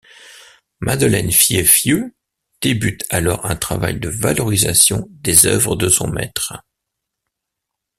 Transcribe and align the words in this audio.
Madeleine 0.79 1.29
Fié-Fieux 1.29 2.15
débute 2.59 3.05
alors 3.11 3.45
un 3.45 3.55
travail 3.55 3.99
de 3.99 4.09
valorisation 4.09 5.05
des 5.11 5.45
œuvres 5.45 5.75
de 5.75 5.89
son 5.89 6.07
maître. 6.07 6.57